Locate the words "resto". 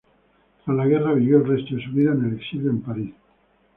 1.45-1.75